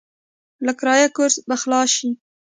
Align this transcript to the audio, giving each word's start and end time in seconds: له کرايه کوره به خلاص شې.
له 0.65 0.71
کرايه 0.79 1.07
کوره 1.15 1.35
به 1.49 1.55
خلاص 1.61 1.89
شې. 1.97 2.09